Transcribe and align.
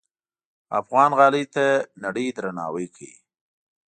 افغان 0.79 1.11
غالۍ 1.17 1.45
ته 1.55 1.65
نړۍ 2.03 2.27
درناوی 2.37 2.87
کوي. 2.95 3.15